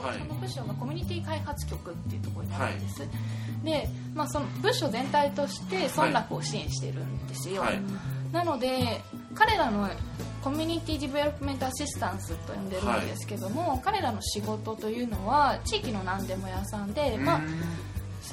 [0.00, 3.02] 部署がコミュニティ開発局っていうところになるんです、
[3.64, 7.80] で、まあ、その部署全体として村落を支援してるんですよ、はい。
[8.32, 9.00] なので
[9.34, 9.88] 彼らの
[10.42, 17.40] community development assistants と呼んでるんですけども、彼らの仕事というのは地域の何でも屋さんで、まあ、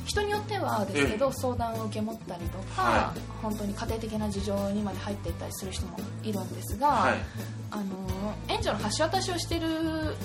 [0.05, 7.17] 人によってはですけど、相談を受け持ったりとか、は本当に家庭的な事情にまで入っていったりする人もいるんですが、はい。
[7.72, 7.83] あの
[8.47, 9.67] 援助の橋渡しをしている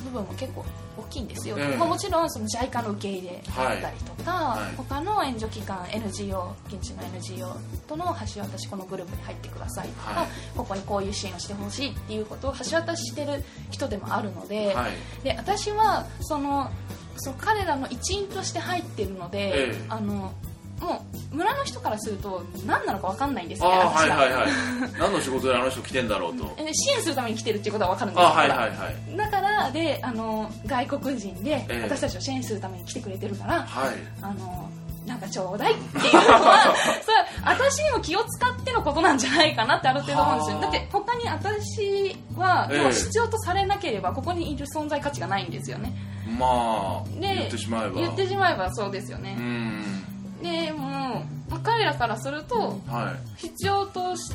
[0.04, 0.64] 部分も結構
[0.98, 1.76] 大きいんですよ、ええ。
[1.76, 4.64] まあ、もちろんその JICA の受け入れだったりとか、はい。
[4.64, 4.76] はい。
[4.76, 10.28] 他の援助機関 NGO 現地の NGO との橋渡しこのグループに入ってくださいとか、はい。
[10.56, 14.92] ここにこういう支援をしてほしいっていうことを橋渡ししてる人でもあるので,、はい。
[15.24, 16.70] で私はその
[17.18, 19.84] その彼らの一員として入ってるので、ええ。
[19.88, 20.32] あの
[20.80, 24.48] もう村の人からすると何なのか分かんないんですねああはいはいはい。
[24.96, 26.54] 何の仕事であの人来てんだろうと。
[26.62, 29.16] え支援するために来てるっていうことは分かるんですあよはいはいはい。
[29.16, 31.82] だからであの外国人でええ。
[31.82, 33.94] 私たちを支援するために来てくれてるから、はい。
[34.22, 34.70] あの
[35.08, 40.56] なんかちょうだいっていうのはそれ私にも気を使ってのことなんじゃないかなってある程度思うんですよ。
[40.56, 45.94] はあだって他に私は必要とされなければここにいる存在価値がないんですよね。
[46.38, 47.94] まあで言ってしまえば。
[48.00, 50.02] 言ってしまえばそうですようね、ん。
[50.42, 53.40] でもまあ彼らからするとはい。
[53.40, 54.32] 必要とし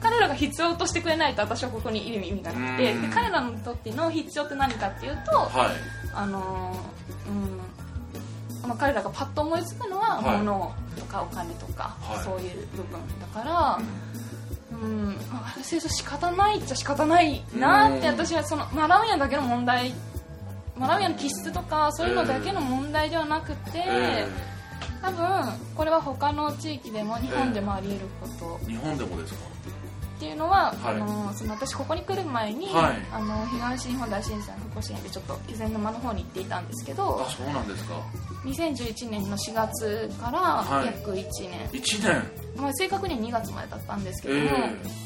[0.00, 3.02] 彼らが必要としてくれないと私はここにいる意味がなくてうん。
[3.02, 5.68] で彼らにとっての必要って何かっていうと、はい。
[6.14, 7.53] あのーうん
[8.66, 10.38] まあ、彼らがパッと思いつくのははい。
[10.38, 12.24] 物とかお金とか、はい。
[12.24, 13.78] そういう部分だから、
[14.72, 18.14] うんまあ、私は仕方ないっちゃ仕方ないなってうん。
[18.14, 19.94] 私はそのマラウイアンだけの問題
[20.76, 24.26] マラウイアンの気質とかそういうのだけの問題ではなくて、え
[25.00, 28.60] 多分これは他の地域でも日本でもあり得ること。
[28.64, 29.53] え日本でもですか？
[30.24, 30.94] っていうのは、はい。
[30.94, 32.96] あのその私ここに来る前に、はい。
[33.12, 37.94] あの東日本大震災の復興支援でちょっと気仙沼の方に行っていたんですけどあそうなんですか。
[38.44, 40.86] 2011年の4月からはい。
[40.86, 42.22] 約1年、1年。
[42.56, 45.04] まあ、正確には2月までだったんですけえども、え。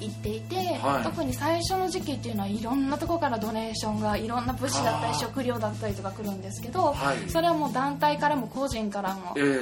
[0.00, 1.04] 行っていて、はい。
[1.04, 7.30] 特に最初の時期っていうのはいろんなところからドネーションがいろんな物資だったり食料だったりとか来るんですけど、はい。
[7.30, 9.60] それはもう団体からも個人からもえ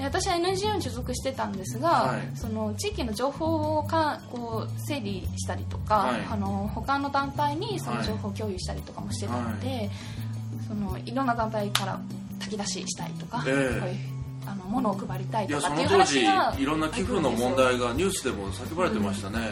[0.00, 2.20] で私は NGO に所属してたんですが、はい。
[2.34, 6.26] その地域の情報をかこう整理したりとか、はい。
[6.30, 9.90] あの他の団体にその情報共有したりとかもしてたので、
[10.66, 12.00] そのいろんな団体から
[12.38, 13.78] 炊き出ししたいとか、ええ。
[13.78, 13.96] こういう
[14.46, 19.50] あの物を配りたいとかっていう話がいろんな寄付の問題がニュースでも叫ばれてましたね。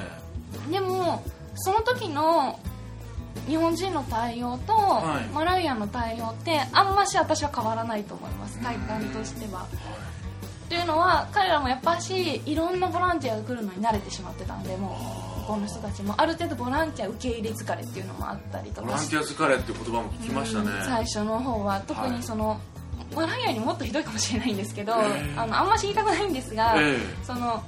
[0.70, 1.22] でも
[1.56, 2.58] その時の
[3.46, 5.26] 日本人の対応と、はい。
[5.34, 8.58] マラウイアンの対応ってあんまし私は変わらないと思います。
[8.62, 9.66] 体感としては。
[10.68, 14.98] っていうのは彼らもやっぱしいろんなボランティアが来るのに慣れてしまってたんでも
[15.38, 20.70] う向こうの人たちもある程度ボランティア受け入れ疲れっていうのもあったりとかボランティア疲れっていう言葉も聞きましたね。
[20.70, 22.60] うん最初の方は特にその、
[23.14, 25.38] マラウイアンにもっとひどいかもしれないんですけど、ええ。
[25.38, 27.62] あのあんまし言いたくないんですが、えその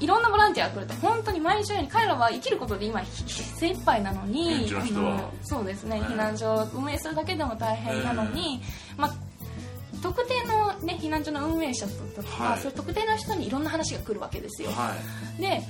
[0.00, 4.68] いろんなボランティアが来ると本当に毎日のように彼らは生きることで今ひ精一杯なのに
[5.42, 6.02] そうですね、ええ。
[6.12, 8.62] 避難所を運営するだけでも大変なのに、
[8.96, 9.14] まあ、
[10.02, 12.58] 特定の、ね、避難所の運営者とか、はい。
[12.58, 14.94] そういう特定の人にいろんな話が来るわけですよ、は
[15.38, 15.42] い。
[15.42, 15.62] で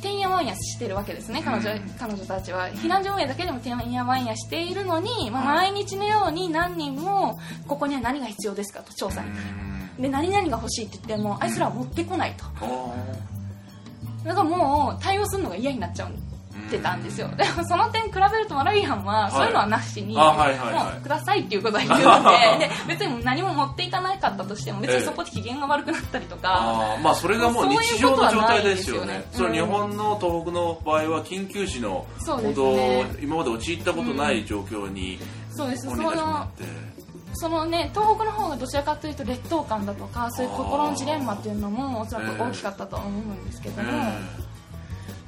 [0.00, 1.90] てんやわんやしてるわけですね彼女,、うん。
[1.98, 2.68] 彼女たちは。
[2.68, 5.72] 避難所運営だけでもてんやわんやしているのに、まあ、はい。
[5.72, 9.30] 毎日のように何人もここには何が必要ですかと調査に。
[9.30, 9.32] う
[9.98, 10.02] ん。
[10.02, 12.44] で何々が欲しいって言ってもあいつらは持ってこないと。
[12.44, 12.94] あ
[14.24, 16.06] だからもう対応するのが嫌になっちゃ
[16.70, 17.28] ってたんですよ。
[17.36, 20.84] でもその点比べるとマラウイアンはそういうのはなしに、あはいはいはい。
[20.94, 29.24] もうくださいっていうことは言ってるの でで別に何も持っていかなかったとしても別にそこで機嫌が悪くなったりとか、あーまあそれがもう日常の状態ですよね。
[29.32, 29.90] そういうことはないですよね。
[29.90, 33.06] それ日本の東北の場合は緊急時の本当ね。
[33.20, 35.18] 今まで陥ったことない状況に
[35.54, 35.88] そうです。
[35.88, 36.48] その
[37.34, 43.92] そのね東北の方がどちらかというと劣等感だとかそういう心のジレンマっていうのもおそらく大きかったとは思うんですけども、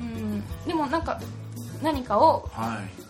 [0.01, 1.21] うん、でもなんか
[1.83, 3.03] 何かを、はい。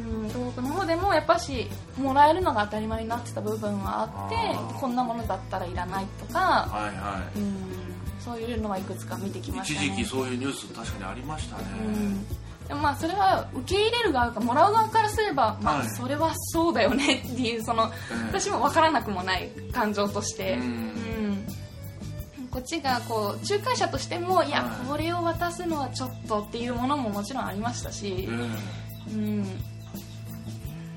[0.00, 1.66] うん、東北の方でもやっぱし
[1.96, 4.36] もらえるのが当たり前になってた部分はあって
[4.78, 7.56] こんなものだったらいらないとか、はいはうん、
[8.20, 9.86] そういうのはいくつか見てきいましたね。
[9.88, 12.28] 一時期そういうニュース確かにありましたね、うん。
[12.68, 18.26] でもまあそれは受け入れる側かもらう側からすれば、まあ、はいそれはそうだよねっていうその、ええ。
[18.26, 20.62] 私も分からなくもない感情として、うん。
[20.62, 21.46] うん
[22.58, 24.86] こっちがこう仲介者としてもいや、はい。
[24.88, 29.46] これを渡すのはちょっとっていうものももちろんありましたし、えうん、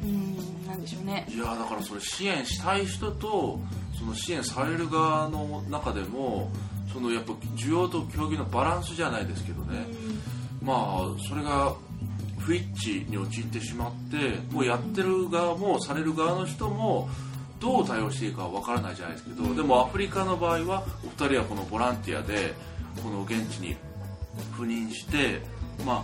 [0.03, 1.27] うん、なんでしょうね。
[1.29, 3.59] えいやだからそれ支援したい人と
[3.97, 6.49] その支援される側の中でも
[6.91, 9.85] そのやっぱ需要と供給のバランスじゃないですけどね、
[10.63, 11.75] まあそれが
[12.39, 17.07] 不一致に陥ってしまってもうやってる側もされる側の人も
[17.61, 22.55] どう対応していいかわからないじゃないですけどでもアフリカの場合はお二人はこのボランティアで
[23.03, 23.75] この現地に
[24.57, 25.41] 赴任して
[25.85, 26.03] ま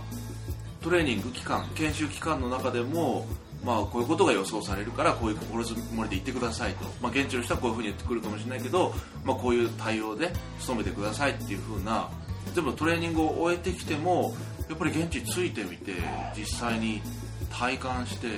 [0.82, 3.26] トレーニング期間研修期間の中でも
[3.64, 8.94] まあこういうことが予想されるからこういう心づもりで言ってくださいと、まあ、現地の人はこういうふうに言ってくるかもしれないけど、
[9.24, 10.30] まあ、こういう対応で
[10.64, 12.08] 努めてくださいっていうふうな
[12.54, 14.34] でもトレーニングを終えてきても
[14.68, 15.92] やっぱり現地ついてみて
[16.36, 17.02] 実際に
[17.50, 18.28] 体感して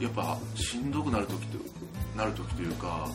[0.00, 1.58] やっぱしんどくなる時と
[2.16, 3.08] なる時というか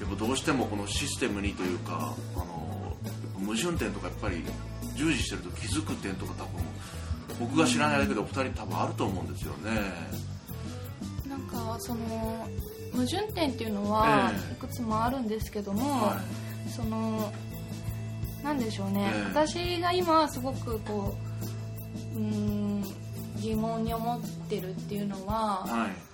[0.00, 2.96] やっぱどうしてもこのシステムにというかあの
[3.40, 4.42] 矛盾点とかやっぱり
[4.94, 6.64] 従事してると気づく点とか多分
[7.40, 9.70] 僕が知らないだけでお二人多分あると思うんですよね。
[11.28, 12.48] なんかその
[12.92, 14.52] 矛盾点っていうのはええ。
[14.52, 16.20] いくつもあるんですけども、は
[16.74, 17.32] その
[18.42, 19.24] なんでしょうね、ええ。
[19.28, 21.14] 私が今すごくこ
[22.14, 22.84] ううーん
[23.40, 26.05] 疑問に思ってるっていうのは、はい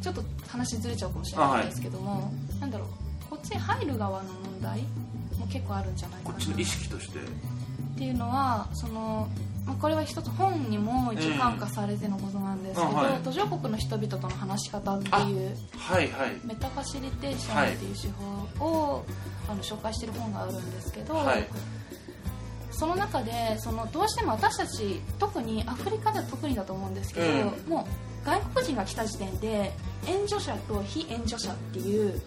[0.00, 2.88] ちょっと話ずれちゃうかもしれないんですけども、なんだろう
[3.30, 4.82] こっちに入る側の問題
[5.38, 6.34] も結構あるんじゃないかな。
[6.34, 7.22] こっちの意識としてっ
[7.98, 9.28] ていうのはその、
[9.66, 13.22] まあ、これは一つ本にも一応感化されてのことなんですけど、ええあはい。
[13.22, 16.40] 途上国の人々との話し方っていうはいはい。
[16.44, 18.08] メタファシリテーションっていう手
[18.60, 19.04] 法を、
[19.48, 21.46] あの紹介してる本があるんですけど、はい。
[22.70, 29.72] その中でそのどうしても私たち特にアフリカでは特にだと思うんですけど、えもう外国人が来た時点で
[30.06, 32.20] 援助者と非援助者っていう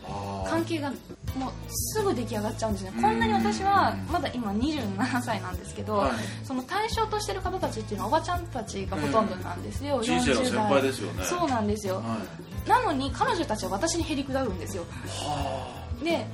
[0.47, 0.91] 関係が
[1.35, 2.91] もうすぐ出来上がっちゃうんですね。
[2.95, 3.01] うん。
[3.01, 6.11] こんなに私はまだ今27歳なんですけど、はい。
[6.43, 11.23] その対象としてる方たちっていうのはおばちゃんたちがほとんどなんですよ、人生の先輩ですよね。
[11.23, 12.17] そうなんですよ、は
[12.65, 12.69] い。
[12.69, 14.83] なのに彼女たちは私にへりくだるんですよ。
[15.07, 16.25] はで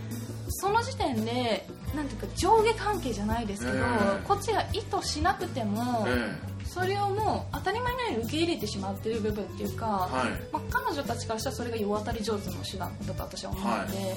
[0.50, 4.27] その時点でなんていうか上下関係じゃないですけど、ええ。
[4.27, 10.31] こっちが意図しなくても、あえそれをもう当たり前のように受け入れてしまっている部分っていうか、はい。
[10.52, 14.16] まあ、彼女たちからしたらそれが世渡り上手の手段だと私は思うので、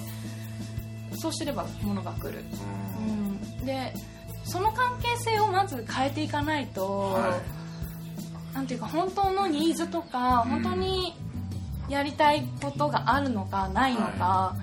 [1.16, 3.60] そうすれば物が来る、えうん。
[3.60, 3.94] うん、で
[4.44, 7.40] その関係性をまず変えていかないと、は
[8.54, 10.62] なんていうか本当のニーズとかうん。
[10.62, 11.14] 本当に
[11.88, 14.56] やりたいことがあるのかないのか、は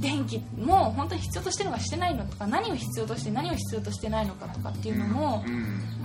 [0.00, 5.95] 電気も本当に必要としてるのかしてないのとか何を必要として何を必要としてないのかとかっていうのもうん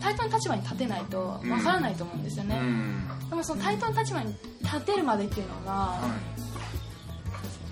[0.00, 3.28] 対等の立場に立てないとわからないと思うんですよね、うん。
[3.30, 6.14] でもその対等の立場に立てるまでっていうのが、は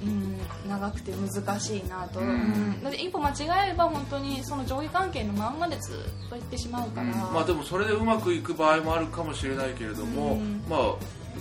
[0.05, 0.39] うん、
[0.69, 2.29] 長くて難しいなと、うん。
[2.29, 2.83] うん。
[2.83, 5.95] だって一歩間違えれば本当にその上下関係のまんまでず
[6.27, 10.63] っと行ってしまうから、まあでもそれでうまくいく場合もあるかもしれないけれども、うん。
[10.69, 10.81] まあ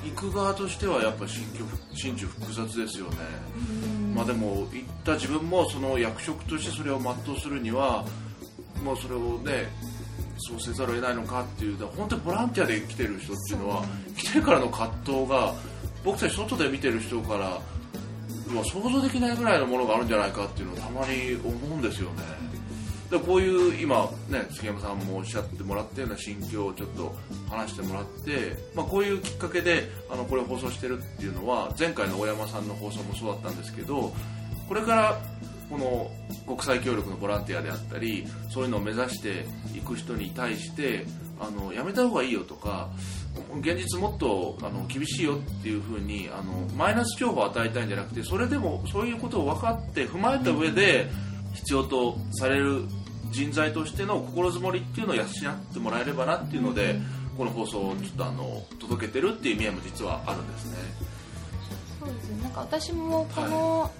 [0.03, 3.17] 行く側としてはやっぱ心境心中複雑ですよね、
[3.55, 4.15] うん。
[4.15, 8.05] まあでも行った自分もその役職としてそれを全うするには
[8.83, 9.67] もうそれをね
[10.47, 13.83] そうせざるを得ないのかっていう本当にボランティアで来てる人っていうのは
[14.15, 15.55] 来てからの葛藤が
[16.03, 17.59] 僕たち外で見てる人から
[18.63, 22.23] 想像できないぐらいのものがあるんじゃないかっていうのをたまに思うんですよね。
[23.09, 27.15] でこういう今ね杉山さんもおっしゃってもらったような心境をちょっと
[27.49, 34.11] 話してもらって、まあ、こういうきっかけであのこれを放送してるっていうのは前回の大山さんの放送もそうだったんですけど
[34.67, 35.21] これから
[35.69, 36.11] この
[36.45, 39.45] 国際協力のボランティアであったりそういうのを目指して
[39.75, 41.05] いく人に対して
[41.39, 42.89] あのやめた方がいいよとか
[43.59, 51.09] 現実もっとあの厳しいよっていうふうにあのマイナス情報を与えたいんじゃなくてそれでもそういうことを分かって踏まえた上で
[51.53, 52.83] 必要とされる
[53.31, 55.27] 人材としての心づもりっていうのを養っ
[55.73, 56.95] てもらえればなっていうので、
[57.37, 60.77] この放送をちょっとあの届けてるっていう意味合いも実はあるんですね。
[61.99, 63.91] そうですねなんか私もこの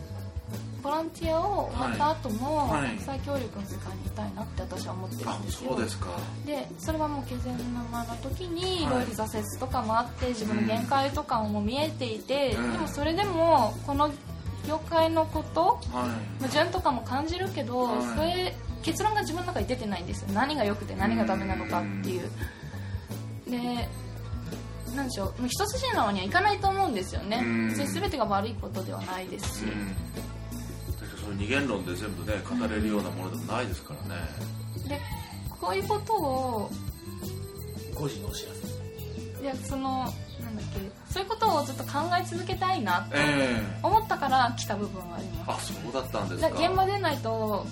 [0.86, 6.10] ボランティアを終わった後も、は国際協力の世界にいたいなって私は思ってるあんですよそうですか。
[6.46, 8.94] でそれはもう気仙沼の時にいはい。
[8.98, 12.72] ろいろ挫折とかもあって自分の限界とかも見えていて、うん。
[12.74, 14.12] でもそれでもこの
[14.68, 16.06] 業界のことは
[16.40, 16.44] い。
[16.44, 18.16] 矛盾とかも感じるけど、はい。
[18.16, 20.28] それ結論が自分の中に出てないんですよ。
[20.34, 22.30] 何が良くて何がダメなのかっていう。
[23.50, 23.90] で
[24.96, 25.42] なんでしょう。
[25.42, 27.42] もう一筋縄にはいかないと思うんですよね。
[27.44, 27.70] うん。
[27.70, 29.66] 別に全てが悪いことではないですし、
[31.38, 34.22] 二元論で全部ね語れるようなものでもないですからね。
[34.88, 35.00] で
[35.50, 36.72] こういうことを
[37.96, 40.00] 5時のお知らせいやその
[40.42, 45.72] なんだっけそういうことをずっと考え続けたいなとえ思ったから来た部分はありえます。
[45.72, 46.48] あそうだったんですか。
[46.50, 47.66] 現場でないと考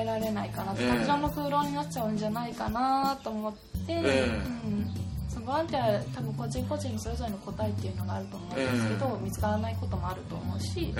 [0.00, 0.88] えられないかなええ。
[0.88, 3.58] 感情の空論になっちゃうんじゃないかなと思って、
[3.88, 4.94] えうん、
[5.28, 10.94] そのボランティア多分個人個人にそれぞれの答えっていうのがあると思うんですけど、え見つからないこともあると思うし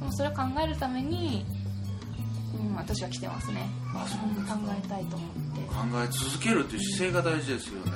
[0.00, 1.44] でえもそれを考えるために、
[2.58, 5.60] うん、私は来てますね、あそううん考えたいと思って。
[5.60, 7.92] え考え続けるっていう姿勢が大事ですよね。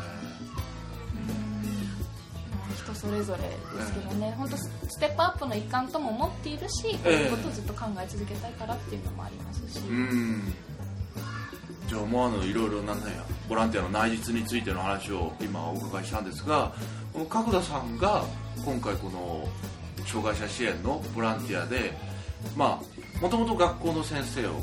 [2.76, 3.42] 人それぞれ
[3.78, 10.52] ですけどね、本当ステップアップの一環とも思っているし、こうええいうことをずっと考え続けたいからっていうのもありますし、うん。
[11.88, 16.72] じゃあ思わぬいろいろなんだやボランティアの内実についての話を今お伺いしたんですが
[17.12, 18.24] この角田さんが
[18.64, 19.46] 今回この
[20.06, 21.92] 障害者支援のボランティアで
[22.56, 24.62] まあもともと学校の先生を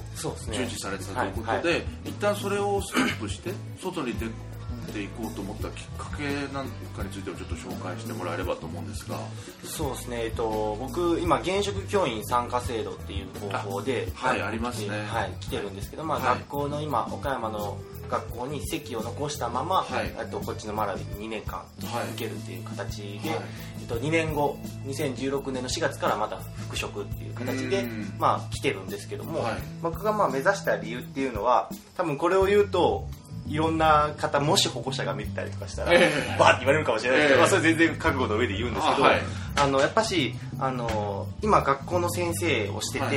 [0.52, 1.84] 従事されてたということで、はいはい。
[2.06, 9.18] 一旦それをストップして外に出ていこうと思ったきっかけなんかについてをちょっと紹介してもらえればと思うんですが。
[9.64, 14.90] そうですね、えっと、僕今現職教員参加制度っていう方法であはいありますね。
[15.08, 16.40] はい、来てるんですけど、まあはい。
[16.40, 17.78] 学校の今岡山の
[18.12, 20.30] 学校に席を残したまま、はい。
[20.30, 21.66] とこっちのマラウィに2年間は
[22.04, 22.10] い。
[22.14, 23.40] 受けるっていう形で、はい。
[23.80, 28.14] えっと、2年後2016年の4月からまた復職っていう形でうん。
[28.20, 29.54] まあ来てるんですけども、はい。
[29.82, 33.08] 僕がまあ目指した理由っていうのは多分これを言うと
[33.48, 36.38] いろんな方もし保護者が見てたりとかしたら、ええ。
[36.38, 37.42] バーって言われるかもしれないですけど、ええ。
[37.42, 39.22] まあ、それ全然覚悟の上で言うんですけどあはい。
[39.56, 43.16] あのやっぱしあの今学校の先生をしてて、はい。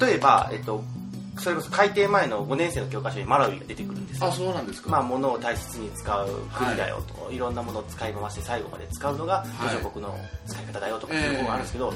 [0.00, 0.82] 例えば、えっと、
[1.38, 4.20] それこそ改訂前の5年生の教科書にマラウィが出てくるんです。
[4.20, 10.14] よあそうなんですか、まあ、物を大切に使う国だよと、い、ろんなものを使い回して最後まで使うのが途上国の
[10.46, 11.92] 使い方だよとかいうのがあるんですけど、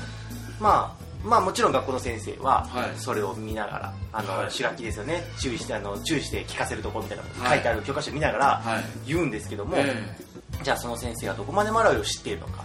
[0.61, 2.91] まあまあもちろん学校の先生ははい。
[2.97, 4.51] それを見ながら、あの、はい。
[4.51, 5.25] 主楽器ですよね。
[5.41, 8.85] 注意してあの注意して聞かせるところみたいな書いてある教科書を見ながらはい。
[9.07, 10.17] 言うんですけども、え
[10.63, 12.65] じゃあその先生がどこまでマラウイを知っているのか。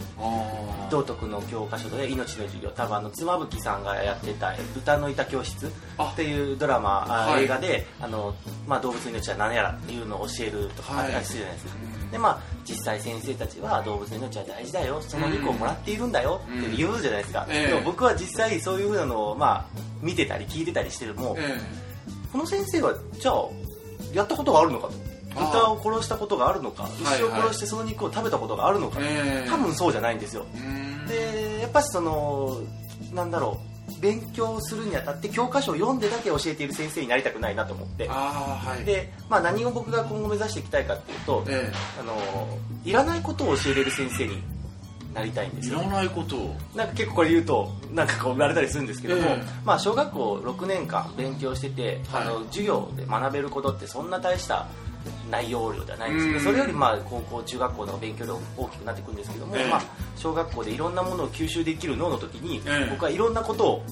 [0.89, 5.71] 道徳の教科書で命の授業多分あの妻夫木さんがやってた「歌の板教室」っ
[6.15, 7.45] ていうドラマあはい。
[7.45, 8.35] 映画であの、
[8.67, 11.71] まあ、動物の命は何やらっていうのを教えるとかあはいったりするじゃないですか、
[12.11, 17.67] でまあ実際先生たちは動物の命は大事だよその肉をもらっているんだよって言うじゃないですか、うんええ。
[17.67, 21.59] でも僕は実際そういうふうなのを、まあ、見てたり聞いてたりしてるも、え
[22.31, 23.35] この先生はじゃあ
[24.13, 24.93] やったことがあるのかと
[25.35, 29.49] 豚を殺したことがあるのかはい牛を殺してその肉を食べたことがあるのか、ええ。
[29.49, 30.45] 多分そうじゃないんですよ。
[31.07, 32.59] でやっぱしその
[33.13, 38.07] なんだろう勉強するにあたって教科書を読んでだけ教えている先生になりたくないなと思って。
[38.07, 38.85] はい。
[38.85, 42.15] で、まあ、何を僕が今後目指していきたいかっていうとえあの
[42.83, 44.41] いらないことを教えれる先生に
[45.13, 46.55] なりたいんですいらないことを。
[46.75, 49.43] なんか結構これ言うとなんかこう言われたりするんですけども、ええ。
[49.65, 52.23] まあ、小学校6年間勉強してて、はい。
[52.23, 54.67] あの授業で学べることってそんな大した
[55.29, 56.45] 内容量ではないんですけどうん。
[56.45, 59.81] それよりまあ高校中学校の勉強量大きくなっていくんですけども、ええまあ、
[60.15, 63.83] 小学校でいろんなものを吸収できる脳の時に、ええ僕はいろんなことを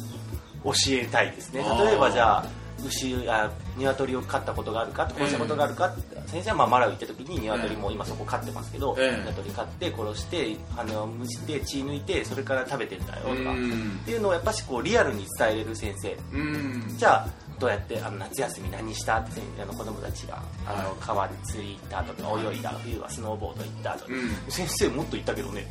[0.66, 1.64] 教えたいですね。
[1.64, 2.46] 例えばじゃあ
[2.86, 16.18] 牛あ鶏を飼ったことがあるか殺したことがあるかって、先生はまあマラウイ行った時に鶏も今そこ飼ってますけど、ええ鶏飼って殺してあの蒸して血抜いてそれから食べてんだよとか、うっんていうのをやっぱしこうリアルに伝えれる先生。
[16.34, 16.96] うん。
[16.98, 17.28] じゃあ
[17.60, 20.98] どうやってあの夏休み何したって先あの子供たちがあのはい。
[21.00, 24.52] 川で釣り行ったとか泳いだ冬はスノーボード行ったとか、うん。
[24.52, 25.68] 先生もっと行ったけどね。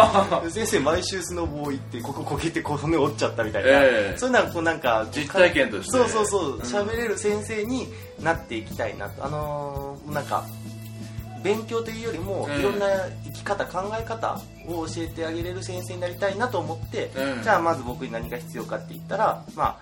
[0.50, 4.18] 先生毎週スノボー行ってこここけて骨折っちゃったみたいな、ええ。
[4.18, 5.98] そういうのはこうなんか実体験として。
[5.98, 6.54] そうそうそう。
[6.56, 6.60] うん。
[6.60, 7.88] 喋れる先生に
[8.20, 9.24] なっていきたいなと。
[9.24, 10.44] あのーなんか
[11.42, 12.86] 勉強というよりもええいろんな
[13.24, 19.78] 生き方考え方を教えてあげれる先生になりたいなと思って、ええじゃあまず僕に何が必要かって言ったら、まあ、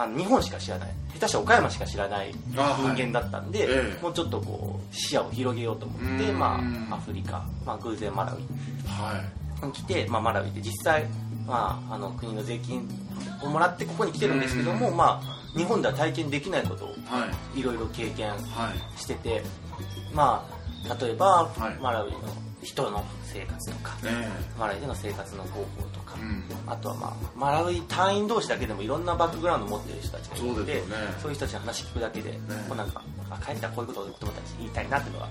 [0.00, 0.88] あの日本しか知らない。
[1.14, 4.02] 下手したら岡山しか知らない人間だったんで、ええ。
[4.02, 6.38] もうちょっとこう視野を広げようと思って、うん。
[6.38, 8.40] まあ、アフリカ、まあ、偶然マラウイ
[8.86, 9.20] は
[9.62, 9.66] い。
[9.66, 11.04] に来て、まあ、マラウイで実際、
[11.46, 12.88] まあ、あの国の税金
[13.42, 14.96] をもらってここに来てるんですけども、うん。
[14.96, 16.94] まあ、日本では体験できないことをは
[17.56, 17.58] い。
[17.58, 18.36] いろいろ経験は
[18.96, 18.98] い。
[19.00, 19.42] してて、
[20.14, 20.46] ま
[20.88, 21.26] あ、例えば、
[21.56, 21.82] はい。
[21.82, 22.18] マラウイの
[22.62, 24.28] 人の生活とかえ。
[24.58, 26.44] マラウイでの生活の方法とか、うん。
[26.66, 30.82] あとは、まあ、マラウイ隊員同士だけでもいろんなバックグラウンドを持ってる人たちがいるので
[31.20, 32.32] そういう人たちの話聞くだけで、
[32.68, 35.28] こうなんかあ帰ったらこういうことを子供たちに言いたいなっていうのが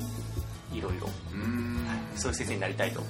[0.74, 1.10] いろいろ
[2.16, 3.02] そういう先生になりたいと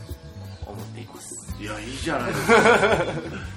[0.65, 1.55] 思っています。
[1.59, 2.53] いやいいじゃないですか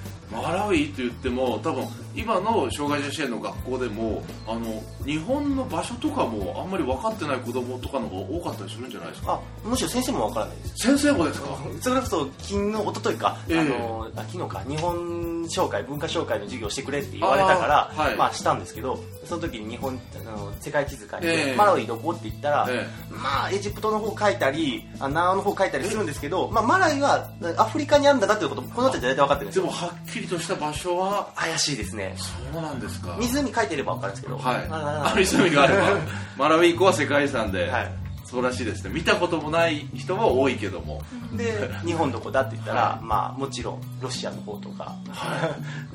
[0.31, 1.85] マラウイって言っても多分
[2.15, 9.33] 今の障害者支援の学校でもあの日本の場所とかもあんまり分かってない子供とかの方が多かったりするんじゃないですか？
[9.33, 10.73] あむしろ先生もわからないです。
[10.77, 11.57] 先生もですか？
[11.79, 13.59] それこそ昨日一昨日か、ええ。
[13.59, 14.63] あのあ昨日か。
[14.67, 18.15] 日本紹介文化紹介の授業をしてくれって言われたからはい。
[18.15, 21.55] まあしたんですけどその時に日本あの世界地図書いて、ええ。
[21.55, 29.63] マラウイどこって言ったら、えまあエジプトの方書いたりあ南欧の方書いたりするんですけど、まあ、マラウイはアフリカにあるんだなっていうことこの人たち大体分かってるんですよ。
[29.63, 32.15] でもはっきりとした場所は怪しいですね。
[32.17, 33.15] そうなんですか。
[33.19, 34.37] 湖書いてれば分かるんですけど。
[34.37, 34.67] はい。
[34.69, 35.97] ああ湖があれば
[36.37, 37.91] マラウイ湖は世界遺産で、はい。
[38.25, 38.91] そうらしいですね。
[38.93, 41.01] 見たこともない人も多いけども。
[41.33, 43.03] で日本どこだって言ったら、はい。
[43.03, 44.95] まあもちろんロシアの方とか、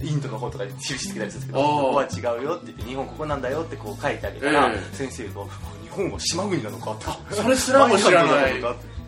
[0.02, 4.94] インドの方とかで印つけたりするんですけどここは違うよって言って日本ここなんだよってこう書いてあげたら、ええ。
[4.94, 5.44] 先生があ
[5.82, 8.60] 日本は島国なのかってそれすらも知らない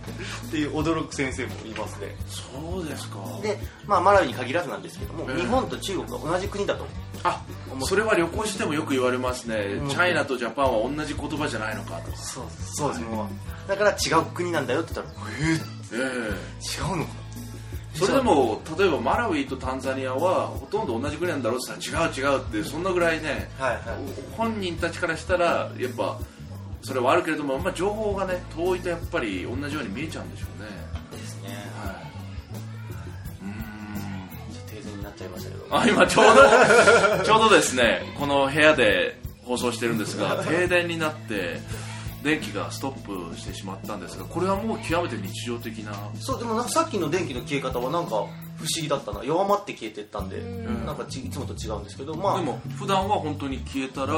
[0.09, 2.15] っていう驚く先生もいますね。
[2.29, 3.19] そうですか。
[3.43, 5.41] で、まあ、マラウイに限らずなんですけども、ええ。
[5.41, 6.87] 日本と中国が同じ国だと。
[7.25, 7.43] あ
[7.81, 12.17] それは旅行してもよく言われますね、うんチャイナとジャパンは同じ言葉じゃないのかとか。
[12.17, 13.03] そうそうです。
[13.03, 15.61] もうだから違う国なんだよって言ったらえ
[15.93, 17.05] えー、違うの？
[17.05, 17.11] か
[17.95, 23.83] えそれでも例えばマラウイとタンザニアはほとんど同じ国なんだろうって言ったら違う違うってそんなぐらいねはいはい。
[24.37, 26.19] 本人たちからしたらやっぱ
[26.83, 30.69] それはあるけれども、まあ、情報がね遠いとやっぱり同じように見えちゃうんでしょうね。
[31.11, 31.49] ですね。
[31.77, 32.09] はい。
[33.43, 35.67] うーんちょっと停電になっちゃいましたけど。
[35.71, 36.33] あ今ちょうど
[37.25, 41.61] ちょうどですねこの部屋で放送してるんですが停電になって
[42.23, 45.93] 電気がストップしてしまったんですがこれはもう極めて日常的な。
[46.21, 49.23] そうでもさっきの電気の消え方はなんか不思議だったな。
[49.25, 50.41] 弱まって消えてったんで、
[50.85, 52.39] なんかちいつもと違うんですけどまあ。
[52.39, 54.15] でも普段は本当に消えたら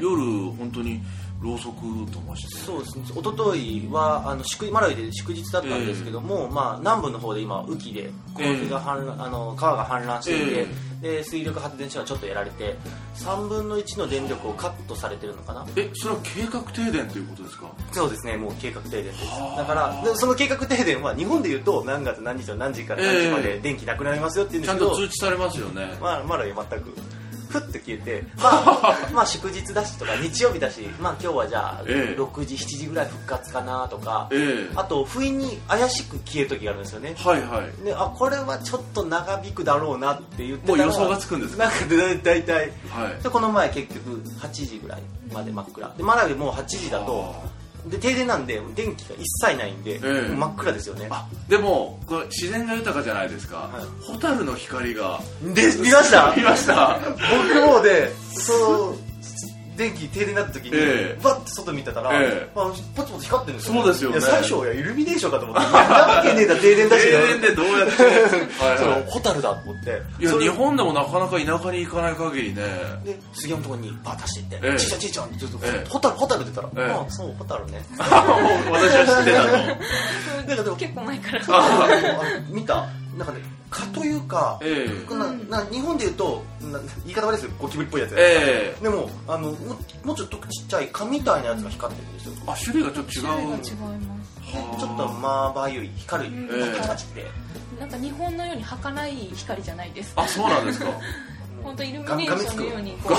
[0.00, 0.22] 夜
[0.52, 1.02] 本当に
[1.40, 1.80] ろうそく
[2.12, 3.04] ともしてそうですね。
[3.06, 10.66] 一昨日はあの祝マラウイで祝日だったんですけども、まあ、南部の方で今雨季で洪水が氾濫、あの川が氾濫していて、
[11.00, 12.76] で水力発電所がちょっとやられて
[13.16, 15.66] 3分の1の電力をカットされてるのかな？
[15.76, 17.70] えそれは計画停電ということですか？
[17.92, 19.24] そうですねもう計画停電です。
[19.24, 19.60] はあ。
[19.62, 25.96] だからでその計画停電は日本でいうと何月何日の何時から何時まで電気なくなりますよって言うんちゃんですけど、と通知されますよね。
[26.02, 26.94] まあ、まだ全く
[27.50, 32.20] ふって消えて、まあ、 まあ祝日だしとか日曜日だし、まあ、今日はじゃあええ。
[32.20, 34.72] 6時7時ぐらい復活かなとか、ええ。
[34.76, 37.14] あと不意に怪しく消える時があるんですよね。
[37.18, 37.84] はいはい。
[37.84, 41.64] であこれはちょっと長引くだろうなって言ってもう予想がつくんですか？
[41.64, 42.72] なんかで大体。
[42.88, 43.22] はい。
[43.22, 45.88] でこの前結局8時ぐらいまで真っ暗。
[45.96, 47.34] でマラウイもう8時だと
[47.86, 51.08] で停電なんで電気が一切ないんで、う真っ暗ですよね。
[51.10, 54.12] あでもこれ自然が豊かじゃないですか、い。
[54.12, 56.34] ホタルの光がで見ました？
[56.36, 56.98] 見ました。
[57.54, 58.96] 僕もでそう
[59.80, 61.20] 電気停電になった時に、ええ。
[61.22, 62.50] バッて外見てたら、ええ。
[62.54, 68.02] まあ、ポツポツ光ってるんですよ、そうですよ最初いやイルミネーションかと思ってなわけねえだ停電だし停電でどうやって。
[68.02, 70.02] は いそはいのホタルだと思って。
[70.20, 72.62] いや日本でもなかなか田舎に行かない限りね。
[73.04, 75.88] で杉山のところにバッ出していってええ「ちいちゃんちいちゃん」ちょっとええ。
[75.88, 76.92] ホタルホタルって言ったら「ええ。
[76.92, 79.56] ああそうホタルね」 私は知ってたと
[80.48, 81.42] なんかでも結構前から。
[82.48, 82.86] 見た？
[83.16, 85.14] なんかね蚊というか、ええ。
[85.14, 88.82] なな日本で言うとな言い方悪いですよゴキブリっぽいやつ、ええ。
[88.82, 92.32] でもあのももうちょっとちっちゃい蚊みたいなやつが光ってるんですよ。
[92.46, 93.70] あ種類がちょっと違種類が違いうます。
[93.70, 97.26] でちょっとまばゆい光るええパチパチって
[97.78, 100.86] なんか日本のように儚い光じゃないですあそうなんですか。
[101.62, 103.14] 本当イルミネーションのようにこ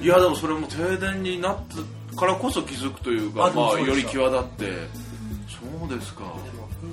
[0.02, 1.58] いやでもそれも停電になっ
[2.10, 5.06] たからこそ気づくというかまあより際立って。
[5.48, 6.22] そうですか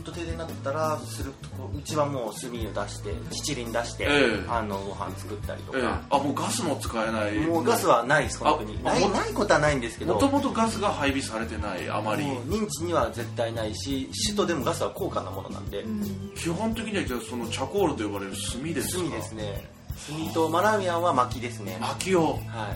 [0.04, 4.46] でも本当停電になったらするとこううちはもう炭を出して七輪出して、ええ。
[4.48, 5.84] あのご飯作ったりとええ。
[5.84, 8.84] か、あもうガスも使えないもうガスはないですこの国。
[8.84, 10.16] ないないことはないんですけど。
[10.16, 12.24] もともとガスが配備されてないあまり。
[12.24, 15.86] 認知には絶対ないし首都でもガスは高価なものなんで、
[16.36, 19.04] 基本的にはじゃあそのチャコールと呼ばれる炭ですか？
[19.04, 19.70] 炭ですね。
[20.26, 21.74] 炭とマラミアンは薪ですね。
[21.80, 22.20] は薪を。
[22.20, 22.24] い。
[22.48, 22.72] は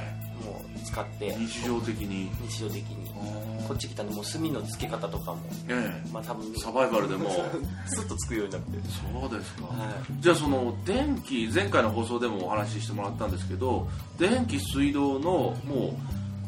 [0.00, 0.44] い。
[0.44, 1.34] もう使って。
[1.36, 2.30] 日常的に。
[2.48, 3.10] 日常的に。
[3.14, 7.30] あこっち来たんでもう炭のつけ方とかもえまあ多分えサバイバルでも。
[7.86, 8.78] スッとつくようになって。
[9.20, 10.20] そうですか、はい。
[10.20, 15.98] じゃあその電気前回の放送でもお話ししてもらったんですけど電気水道のも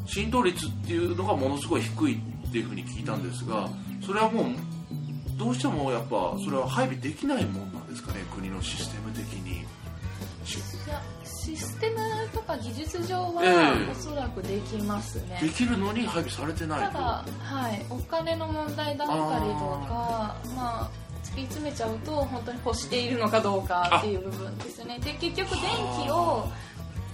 [0.07, 3.69] う浸透率っていうのがものすごい低いっていうふうに聞いたんですが
[4.05, 4.47] それはもう
[5.37, 9.44] どうしてもやっぱそれは配備できないもんなんですかね国のシステム的に
[11.85, 13.91] テムとか技術上はええ。
[13.91, 16.93] おそらくできますね、できるのに配備されてないと。
[16.93, 20.91] ただ、はい、お金の問題だったりとかまあ
[21.23, 24.99] 突き詰めちゃうと本当に欲しているのかどうかっていう部分ですね。
[25.01, 25.61] で結局電
[26.05, 26.49] 気を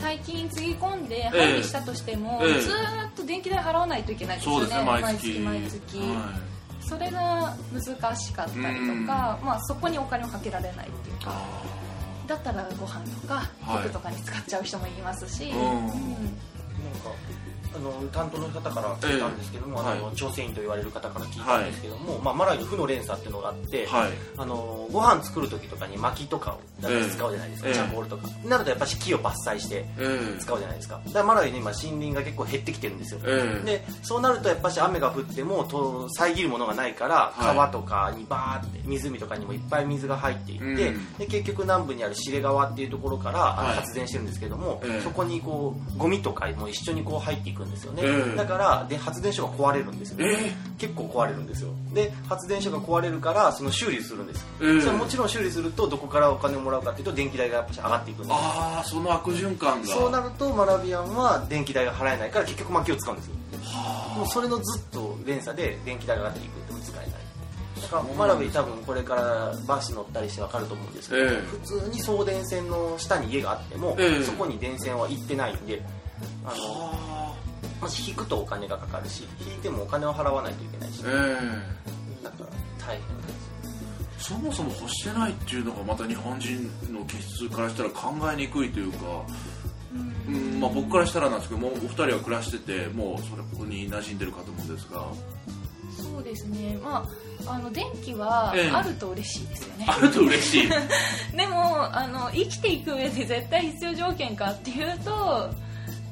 [0.01, 2.61] 大金につぎ込んで配備したとしても、ええ。
[2.61, 4.77] ずーっと電気代払わないといけないんですよね。
[4.77, 5.39] ね毎月。
[5.41, 11.41] 毎月はそれが難しかったりとか、まあ、そこにお金をかけられないっていうか
[12.31, 13.83] だったらご飯とかはい。
[13.83, 15.59] 服とかに使っちゃう人もいますし、いうん。
[15.59, 16.01] なんか
[17.75, 19.91] あの担当の方から聞いたんですけども、ええ。
[19.93, 20.17] あのはい。
[20.17, 24.11] 調整員と言われる方から聞いたんですけども、まあ、マライの負の連鎖っていうのがあって、はい。
[24.37, 27.75] あのご飯作る時とかに薪とかを使うじゃないですか、ええ。
[27.75, 30.41] チャーコールとか、なるとやっぱり木を伐採してええ。
[30.41, 31.01] 使うじゃないですか。
[31.07, 33.65] だからマライの今森林が結構減ってきてるんですよ、ええ。
[33.65, 37.55] でそうなるとやっぱし雨が降ってもと遮るものがないからはい。
[37.55, 40.77] 川とかにバーって湖とかにもいっぱい水が入っていって、うん。
[41.19, 43.77] で結局南部にあるシ川っていうところからあのはい。
[43.77, 45.01] 発電してるんですけども、ええ。
[45.03, 51.71] そこにこうゴミとかも一緒にこう入っていくんですよね、ええだからで発電所が壊れるんですよ、え結構壊れるんですよ。
[51.93, 59.89] で発電所が壊れるからその修理するんです、ええそれはもちろん修理するとどこからお金をもらうかっていうと電気代がやっぱし上がっていくんですああその悪循環が。
[59.89, 63.35] そうなるとマラビアンは電気代が払えないから結局薪を使うんですよ。
[64.17, 67.21] もうそれのずっと連鎖で電気代が上がっていくっても使えない。
[67.83, 71.29] だからマラビ多分これからバス乗ったりして分かると思うんですけど、ええ。
[71.43, 74.23] 普通に送電線の下に家があっても、ええ。
[74.23, 75.83] そこに電線は行ってないんで
[76.45, 77.35] あのは
[77.81, 82.25] まず引くとお金がかかるし引いてもお金を払わないといけないしあえ。
[82.25, 82.47] だから
[82.87, 83.29] 大変で
[84.19, 84.29] す。
[84.29, 89.25] そもそも欲してないっていうのがまた日本人の気質からしたら考えにくいというか、
[90.29, 90.61] うん。
[90.61, 95.07] まあ、僕からしたらなんですけどもうお二人は暮らしててもうそれここに馴染んでるかと思うんですが。
[96.01, 96.79] そうですね。
[96.83, 97.05] ま
[97.47, 98.71] ああの電気はええ。
[98.71, 100.69] あると嬉しいですよね、あると嬉しい。
[101.37, 105.51] でもあの生きていく上で絶対必要条件かっていうと、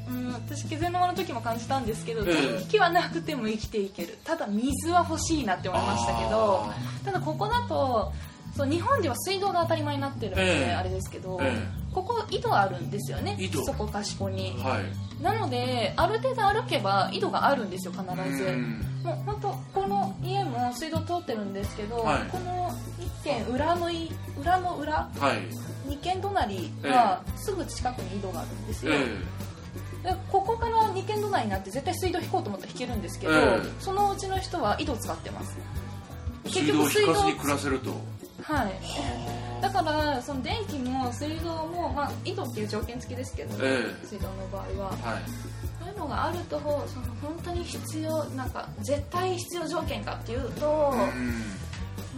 [0.09, 4.19] うん、私気仙沼の時も感じたんですけど、ええ電気はなくても生きていける。
[4.25, 8.13] ただ水は欲しいなって思いましたけどあただここだと
[8.57, 13.65] そう日本では水道が当たり前になってるので、ええあれですけど、えここ井戸あるんですよね井戸。
[13.65, 15.23] そこかしこに、はい。
[15.23, 18.05] なのである程度歩けば井戸があるんですよ必
[18.37, 18.81] ず、うん。
[19.05, 22.23] もう本当この家も水道通ってるんですけど、はい。
[22.31, 25.69] この一軒裏のい裏の裏はい。
[25.89, 29.07] 二軒隣はすぐ近くに井戸があるんですよ、えで
[30.31, 33.61] ここから二軒隣になって絶対水道引こうと思ったら引けるんですけど、ええ。
[33.81, 35.57] そのうちの人は井戸使ってます。
[36.45, 37.91] え水道を引かずに暮らせると。
[38.43, 39.61] はい。
[39.61, 44.07] だからその電気も水道も、まあ、井戸っていう条件付きですけど、ええ。
[44.07, 44.91] 水道の場合は。
[44.91, 45.23] はい。
[45.81, 51.43] そういうのがあるとその本当に必要なんか絶対必要条件かっていうと、うん。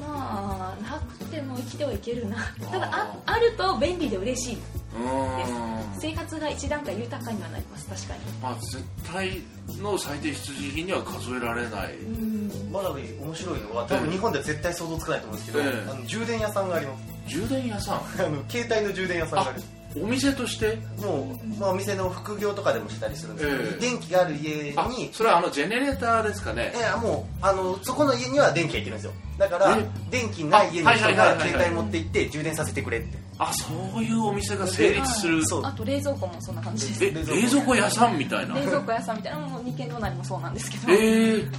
[0.00, 2.36] まあなくても生きてはいけるな。
[2.70, 4.58] ただああると便利で嬉しい
[4.94, 6.00] うん。
[6.00, 7.86] 生活が一段階豊かにはなります。
[7.86, 8.20] 確かに。
[8.42, 9.42] まあ絶対
[9.82, 11.96] の最低必需品には数えられない。
[11.96, 12.72] うん。
[12.72, 15.90] マラビ面白いのは多分日本では絶対想像つかないと思うんですけど、ええ。
[15.90, 17.02] あの充電屋さんがあります。
[17.26, 17.96] 充電屋さん？
[17.96, 19.62] あの携帯の充電屋さんがある。
[19.96, 20.78] お店として？
[20.98, 23.80] もう、まあ、お店の副業とかでもしたりするんですけど、ええ。
[23.80, 26.72] 電気がある家あにそれはあのジェネレーターですかね？
[26.74, 29.12] ええもうあのそこの家には電気がいってるんですよ。
[29.36, 35.42] だからえ電気ない家の人が携帯持って行って充電させてくれってあそういうお店が成立する。
[35.64, 37.04] あと冷蔵庫もそんな感じです。
[37.06, 38.54] え冷蔵庫屋さんみたいな。
[38.54, 39.38] 冷蔵庫屋さんみたいな。
[39.38, 41.50] もう二軒隣もそうなんですけど、えー、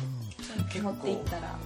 [0.71, 1.47] 結構持っていったら。
[1.47, 1.57] あ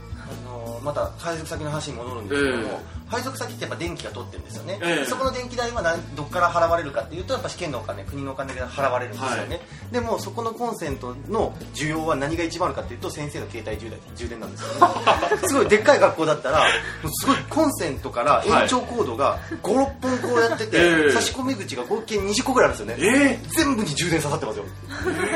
[0.56, 5.06] のまた配属先の話に戻るんですけども、え配属先ってやっぱ電気が取ってるんですよね、ええ。
[5.06, 14.00] そこの電気代は何どっから払われるかっていうとやっぱ試験のお金国のお金で払われるんですよね、でもそこのコンセントの需要は何が一番あるかっていうと先生の携帯充電。
[14.15, 14.78] 充電なんですよね。
[15.48, 16.65] すごいでっかい学校だったら
[17.13, 21.12] すごいコンセントから延長コードが56本こうやってて、ええ。
[21.12, 23.18] 差し込み口が合計20個ぐらいあるんですよね。
[23.30, 24.65] え全部に充電刺さってますよ。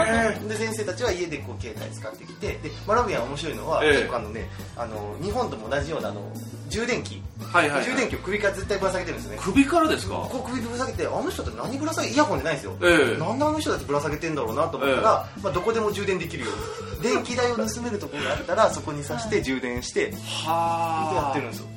[0.07, 3.91] えで先生たちは家でこう携帯使ってきてでマラビアン面白いのは、ええ。
[3.99, 6.21] 結構あのねあの日本とも同じようなあの
[6.69, 9.41] 充電器、はいはい、はい、充電器を首から絶対ぶら下げてるんですよね。
[9.43, 10.15] 首からですか？
[10.15, 13.17] こう首ぶら下げてあの人って何ぶら下げイヤホンでないんですよ、ええ。
[13.17, 16.53] なんであの人たちぶら下げてんだろうなと思ったら、まあ、どこでも充電できるよう
[16.97, 17.01] に。
[17.01, 21.15] 電気代を盗めるところがあったらそこに挿して充電してではあ。
[21.15, 21.67] やってるんですよ。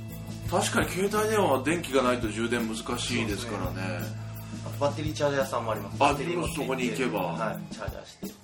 [0.51, 4.01] 確かに携帯電話は電気がないと充電難しいですからね。
[4.67, 5.95] あとバッテリーチャージャー屋さんもあります。
[6.01, 7.21] あバッテリー持ってそこに行けば。
[7.21, 8.42] はい、チャージャーして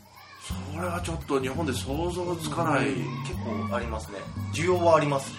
[0.49, 2.87] それはちょっと日本で想像つかない、
[3.27, 3.35] 結
[3.69, 4.19] 構ありますね。
[4.55, 5.33] 需要はあります。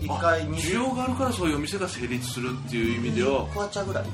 [0.00, 3.46] 一回あ20需要があるからそういうお店が成立するっていう意味では。
[3.54, 4.04] コアチャぐらい。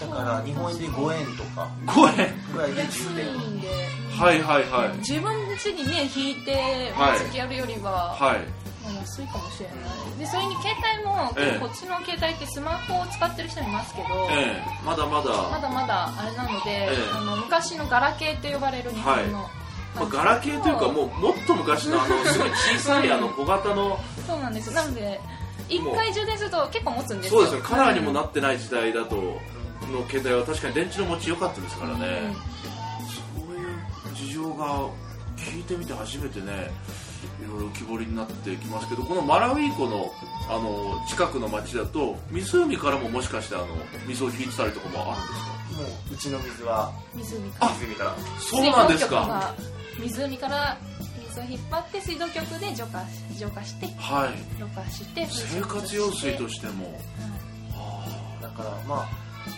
[0.00, 1.68] だから日本円で5円とか。
[1.86, 2.34] 5円？
[2.52, 3.68] ぐらいで安充電いんで
[4.16, 4.98] はいはいはい。
[4.98, 7.18] 自分家にね引いてはい。
[7.18, 8.38] 毎月やるよりは、はい。
[8.38, 8.44] まあ
[8.94, 10.18] 安いかもしれない。
[10.18, 11.58] でそれに携帯も、ええ。
[11.60, 15.50] こっちの携帯ってスマホを使ってる人いますけど、えまだまだ。
[15.50, 16.96] まだまだあれなので、ええ。
[17.14, 19.48] あの昔のガラケーと呼ばれる日本の、
[19.94, 23.98] まあ、ガラケーというかもうもっと昔のあの すごい小さいあの小型の。
[24.26, 25.20] そうなんですなので
[25.68, 27.40] 一回充電すると結構持つんですよ。
[27.42, 29.16] そうですねカラーにもなってない時代だと
[29.92, 32.34] の携帯は確かに電池の持ち良かったですからね、
[33.36, 34.88] そういう事情が
[35.36, 36.70] 聞いてみて初めてね。
[37.06, 37.07] い
[37.48, 40.12] ろいろ浮き彫りになってきますけどこのマラウィ湖の
[40.50, 43.66] あの近くの町だと湖からももしかしてあの
[44.06, 45.82] 水を引いてたりとかもあるんですか？
[45.82, 47.72] もううちの水は湖から。
[47.72, 48.16] 湖から。
[48.38, 49.54] そうなんですか。
[49.98, 50.78] 水道局が湖から
[51.28, 53.04] 水を引っ張って水道局で浄化
[53.38, 54.60] 浄化してはい。
[54.60, 56.98] ろ過して生活用水としても。
[58.40, 59.08] だからまあ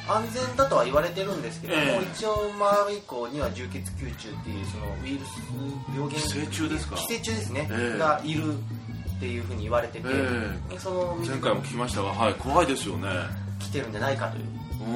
[0.08, 2.00] 安全だとは言われてるんですけども、え。
[2.02, 5.40] え一応マラウイ湖には充血球虫っていうそのウイルス
[5.94, 6.96] 病原寄生虫ですか？
[6.96, 7.98] 寄生虫ですね、ええ。
[7.98, 8.56] がいるっ
[9.20, 13.08] ていうふうに言われてて、えその水前回も聞きましたがはい怖いですよね。
[13.58, 14.44] 来てるんじゃないかという
[14.82, 14.90] う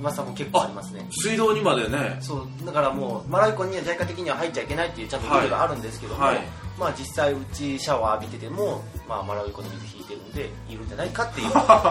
[0.00, 1.06] 噂も結構ありますね。
[1.10, 2.16] 水道にまでね。
[2.20, 6.40] そうだからもうマラウイ湖には在家的には入っちゃいけないっていうちゃんとルールがあるんですけども、はい。
[6.78, 11.48] まあ実際うちシャワー浴びてても、まあ、マラウイ湖の水引いてるんでいるんじゃないかっていう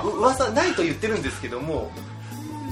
[0.10, 1.90] う 噂ないと言ってるんですけども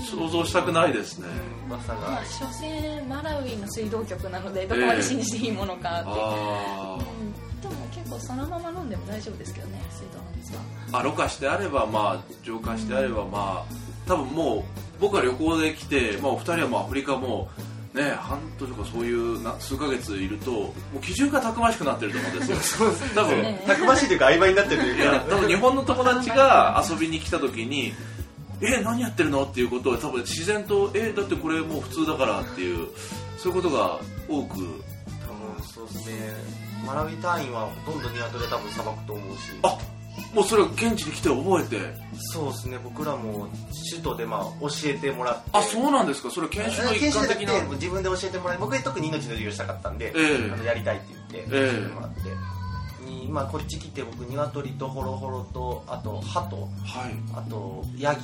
[0.01, 1.27] 想像したくないですね。
[1.69, 10.61] まあ所詮マラウイの水道局なのでどこまで信じていいものかって、あうんでも結構そのまま飲んでも大丈夫ですけどね水道の水は。
[10.91, 13.73] ーあろ過してあればまあ浄化してあればまあ
[14.07, 14.63] 多分もう
[14.99, 17.49] 僕は旅行で来て、まあ、お二人はもうアフリカも
[17.93, 22.89] ね半年とかそういうな数ヶ月いるともう基準がたくましくなってると思うんですよ。
[23.15, 25.19] 多分ねたくましいというか曖昧になってるというか。
[25.29, 27.93] 多分日本の友達が遊びに来た時に
[28.61, 32.87] 「え何やってるの?」っていうことは多分自然と「えだってこれもう普通だから」っていう
[33.37, 34.55] そういうことが多く。
[34.55, 36.33] 多分そうですね。
[36.85, 39.41] マラウイ隊員はほとんどニワトリは多分さばくと思うし。
[39.63, 39.77] あ
[40.33, 41.79] もうそれを現地に来て覚えて。
[42.33, 42.77] そうですね。
[42.83, 43.47] 僕らも
[43.89, 45.49] 首都でまあ教えてもらって。
[45.53, 46.29] あそうなんですか。
[46.29, 47.53] それ研修の一環的な。
[47.75, 50.51] 自分で教えてもらい僕は特に命の授業したかったんで、ええ。
[50.53, 51.59] あのやりたいって言って教え。
[51.61, 52.19] ええてもらって、
[53.05, 57.13] にまあ、こっち来て僕ニワトリとホロホロとあとハトはい。
[57.35, 58.21] あとヤギ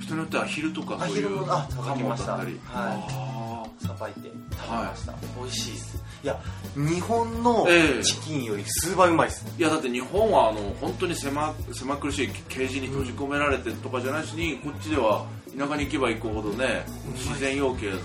[0.00, 2.32] 人によってはアヒルとかアヒルもあカさばきました。
[2.32, 6.04] モだったり、はあさばいて食べました、美味しいです。
[6.24, 6.40] いや
[6.74, 8.02] 日本のええ。
[8.02, 17.98] チキンより数倍うまいです、ーいやだって日本はあの本当に狭狭苦しいケージに閉じ込められてとかじゃないしにこっちでは田舎に行けば行くほどね自然養鶏の。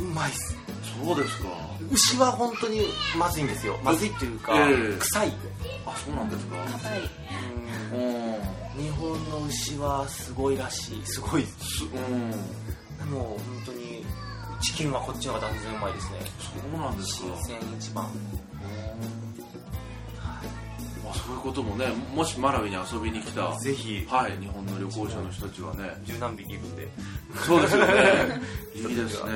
[0.00, 0.56] うまいっす。
[1.04, 2.80] そうですか牛は本当に
[3.18, 3.78] まずいんですよ。
[3.82, 4.98] まずいっていうか、ええ。
[4.98, 5.32] 臭い
[5.86, 6.56] あそうなんですか。
[6.56, 7.00] 硬い。
[7.92, 8.82] うん。
[8.82, 11.02] 日本の牛はすごいらしい。
[11.04, 11.42] すごい。
[11.42, 13.10] すうん。
[13.10, 14.04] もう本当に
[14.60, 16.18] チキンはこっちの方が断然うまいですね。
[16.38, 17.28] そうなんですか。
[17.36, 18.04] 新鮮一番。
[21.04, 24.06] まあ、そういうこともねもしマラウイに遊びに来たぜひ。
[24.08, 25.90] はい日本の旅行者の人たちはね。
[26.04, 26.88] 十何匹いるんで。
[27.46, 27.92] そうですよね。
[28.76, 29.32] いいですね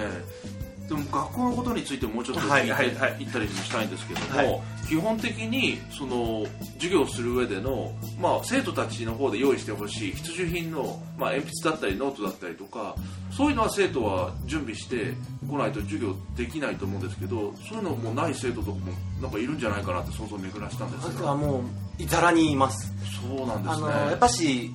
[0.89, 2.95] でも学校のことについてもうちょっと聞いてはいはい。
[2.95, 4.61] はいいったりもしたいんですけども、はい。
[4.87, 6.45] 基本的にその
[6.75, 12.95] 授業をする上での、まあ、生徒たちの方で用意してほしい必需品の、まあ、鉛筆だったりノートだったりとか
[13.31, 15.15] そういうのは生徒は準備して
[15.49, 18.93] こないと授業できないと思うんですけどそういうのもない生徒とかも
[19.23, 21.65] なんかいるんじゃないかなって想像を巡らしたんです僕がはもう
[22.07, 22.93] ざらにいます。
[23.27, 23.87] そうなんですね。
[23.87, 24.71] あのやっぱし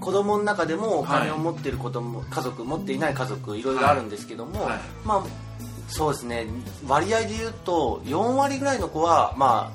[0.00, 4.78] 子供の中でもお金を持ってる子供、家族持っていない家族いろいろあるんですけども、はい。
[5.04, 5.22] まあ
[5.88, 6.46] そうですね。
[6.86, 9.72] 割合で言うと4割ぐらいの子はま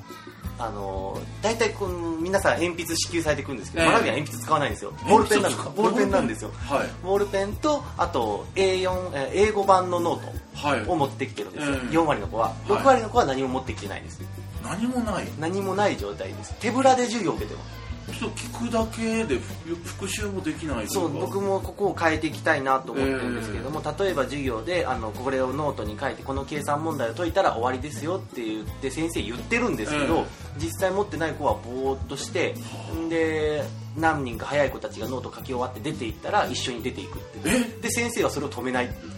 [0.58, 3.90] ああの大体この皆さん鉛筆支給されてくるんですけど、ええ。
[3.90, 4.92] マラビアは鉛筆使わないんですよ。
[5.08, 6.50] ボールペンなんですボールペンなんですよ。
[6.54, 6.88] はい。
[7.02, 10.84] ボールペンとあと A4 えー英語版のノーはい。
[10.84, 11.80] トを持ってきてるんですよ、ええ。
[11.90, 12.48] 4割の子は。
[12.48, 12.70] はい。
[12.70, 14.20] 6割の子は何も持ってきてないです、
[14.62, 15.26] 何もない。
[15.40, 16.54] 何もない状態です。
[16.60, 21.18] 手ぶらで授業を受けてますと聞くだけでふ復習もできないそうか。
[21.18, 30.24] 僕もここを変えていきたいなと思ってるんですけれども、例えば授業であのこれをノートに書いてこの計算問題を解いたら終わりですよって言って先生言ってるんですけど、え
[30.58, 32.54] 実際持ってない子はぼーっとして
[32.96, 33.64] んで
[33.96, 37.80] 何人か早い子たちがノート書き終わって出ていったら一緒に出ていくってえ？
[37.82, 38.86] で先生はそれを止めない。
[38.86, 39.14] っていう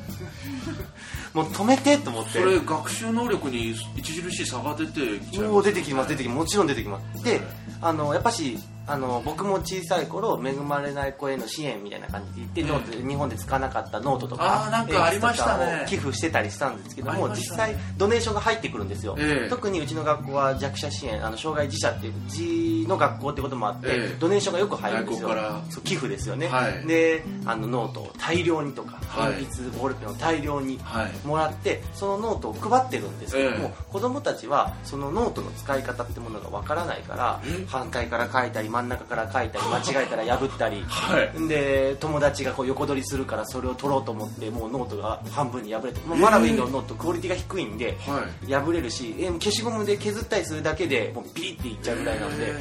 [1.35, 2.38] もう止めてと思って。
[2.38, 6.38] それ学習能力に著しい差が出てきちゃいもう出てきます出てきます。
[6.38, 7.25] もちろん出てきます。
[7.25, 7.40] で
[7.83, 15.87] あのやっぱしあの僕も小さい頃恵まれない子への支援みたいな感じで言って、ノートで日本で使わなかったノートとかなんかありましたね。
[15.88, 17.37] 寄付してたりしたんですけども、ね。
[17.37, 19.49] 実際 donation が入ってくるんですよ、ええ。
[19.49, 24.16] 特にうちの学校は弱者支援あの障害児者っていう児の学校ってこともあって、ええ。
[24.18, 25.31] donation がよく入るんですよ。
[25.70, 26.87] そう寄付ですよね、はい。
[26.87, 29.33] であのノートを大量にとかはい。
[29.33, 31.27] 鉛筆、ボールペンを大量にはい。
[31.27, 33.85] もらってそのノートを配ってるんですけども、え。
[33.92, 37.64] 子供たちはそのノートの使い方ってものがわからないからえ？
[37.66, 40.84] 反対から書いたり真ん中から書いたり 間違えたら破ったり。
[40.86, 41.48] はい。
[41.48, 48.52] で友達がこう横取りするからそれを取ろうと思ってもうノートが半分に破れて、もうマラウィのノートクオリティが低いんではい。
[48.52, 52.54] 破れるしえ消しゴムで削ったりするだけでもうピリっていっちゃうぐらいなので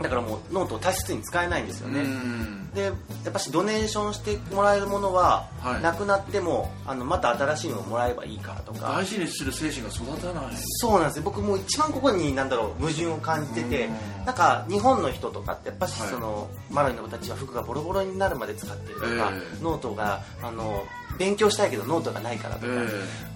[0.00, 2.90] だからもうノートを大切に使えないんですよね、うんでや
[3.28, 5.82] っぱし donation してもらえるものは、はい。
[5.82, 8.94] なくなってもあのまた新しいのをもらえばいいからとか。
[8.96, 10.54] 大事にする精神が育たない。
[10.56, 11.22] そうなんですよ。
[11.24, 14.24] 僕もう一番ここになんだろう矛盾を感じててうん。
[14.24, 16.10] なんか日本の人とかってやっぱしはい。
[16.10, 19.12] その、マラウイの子たちは服がボロボロになるまで使ってるとか、え
[19.60, 19.62] え。
[19.62, 20.84] ノートがあの
[21.18, 22.86] 勉強したいけどノートがないからとか、え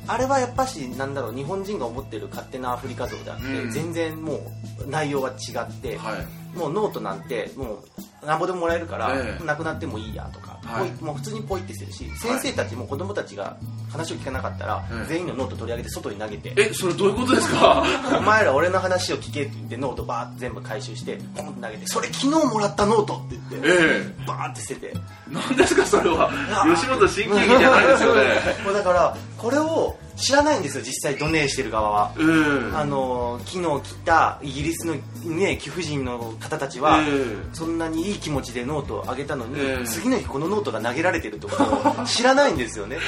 [0.09, 3.71] あれはやっぱしなんだろう日本人が思ってる勝手なアフリカ像であって、うん。
[3.71, 4.51] 全然も
[4.87, 7.83] う内容は違って、えはいもうノートなんても
[8.23, 9.45] うなんぼでももらえるから、ええ。
[9.45, 10.91] なくなってもいいやとか、はい。
[11.05, 13.57] もう普通にポイってしてるし先生たちも子供たちが
[13.93, 15.09] 話を聞かなかったら、ええ。
[15.09, 16.53] 全員のノート取り上げて外に投げて。
[16.57, 17.85] えそれどういうことですか？
[18.19, 24.93] お前ら俺の話を聞けって言ってノートバーって全部回収してポンって投げてそれ昨日もらったノートって言ってえバーって捨てて。
[24.95, 24.99] え
[25.31, 26.31] 何ですかそれは？
[26.75, 28.23] 吉本新喜劇じゃないですよね。
[28.65, 32.13] もうだからこれを知らないんですよ実際 donate してる側は。
[32.19, 34.95] ええあの昨日来たイギリスの、
[35.25, 41.51] ね、貴婦人の方たちは、えそんなにいい気持ちでノートをあげたのに、ええ次の日このノートが投げられてるとを
[42.07, 42.99] 知らないんですよね。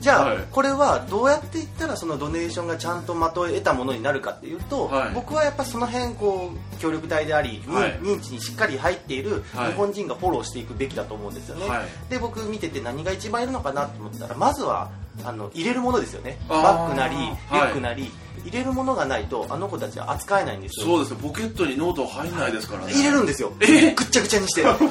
[0.00, 0.38] じゃあ、はい。
[0.50, 5.10] これはどうやっていったらそのドネーションがちゃんと的を得たものになるかっていうと、はい。
[5.14, 7.98] 僕はやっぱその辺こう協力隊であり、はい。
[8.00, 9.72] 現地にしっかり入っているはい。
[9.72, 12.10] 日本人がフォローしていくべきだと思うんですよね、はい。
[12.10, 14.90] で僕見てて何が一番いるのかなと思ったらまずは
[15.24, 16.38] あの入れるものですよね。
[16.48, 17.34] バッグなりリはい。
[17.34, 18.10] ュックなり、
[18.44, 20.86] 入れるものがないとあの子たちは扱えないんですよ。
[20.86, 22.92] そうですねポケットにノート入んないですからね。
[22.92, 23.52] 入れるんですよ。
[23.60, 23.92] え？
[23.94, 24.62] ぐっちゃぐちゃにして。
[24.64, 24.82] それも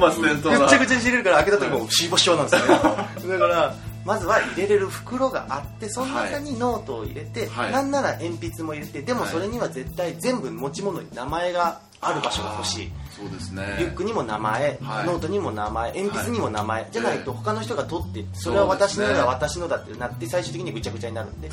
[0.00, 0.58] 本末転倒な。
[0.60, 3.38] ぐっちゃぐちゃにして入れるから開けた時もうシーボショーなんですよね。
[3.38, 7.72] だからまずは入れれる袋があってその中にノートを入れて、はい。
[7.72, 13.76] なんなら鉛筆も入れてでもそれには絶対全部持ち物に名前がある場所が欲しいそうですね。
[13.78, 15.06] リュックにも名前、はい。
[15.06, 21.50] ノートにも名前鉛筆にも名前、いじゃないと他の人が取ってそれは私のだ私のだってなって最終的にぐちゃぐちゃになるんで。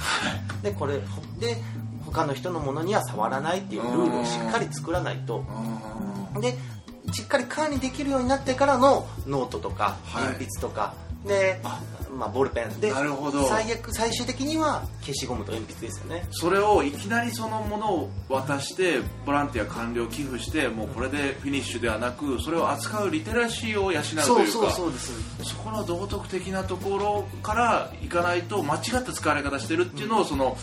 [0.64, 1.00] でこれ
[1.40, 1.62] で
[2.06, 5.44] 他の人のものには触らないっていうルールをしっかり作らないと。
[6.36, 6.56] あで
[7.12, 10.24] しっかり管理できるようになってからのノートとかはい。
[10.26, 10.94] 鉛筆とか、
[11.26, 11.60] で
[12.18, 12.80] まあ、ボールペン。
[12.80, 13.48] でなるほど。
[13.48, 16.26] 最悪最終的には消しゴムと鉛筆ですよね。
[16.32, 25.14] それをいきなりそのものを渡してボランティア完了寄付してもうこれでフィニッシュではなくそれを扱うリテラシーを養うというかそうそうそうです。
[25.44, 30.58] そこの道徳的なところからいかないと間違った使われ方してるっていうのをその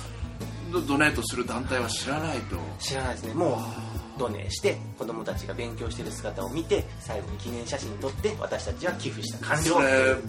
[0.73, 2.57] ドドネートする団体は知らないと。
[2.79, 3.35] 知らないですね。
[3.35, 3.63] も
[3.95, 9.75] うドネーして子供たちが勉強してる姿を見て最後に記念写真撮って私たちは寄付した完了